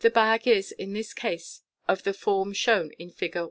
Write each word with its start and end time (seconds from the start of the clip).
253 0.03 0.19
bag 0.51 0.57
is 0.59 0.71
in 0.71 0.93
this 0.93 1.13
case 1.13 1.61
of 1.87 2.01
the 2.01 2.11
form 2.11 2.53
shown 2.53 2.89
in 2.97 3.11
Fig. 3.11 3.37